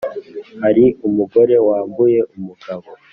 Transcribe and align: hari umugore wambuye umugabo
hari 0.61 0.85
umugore 1.07 1.55
wambuye 1.67 2.19
umugabo 2.35 2.89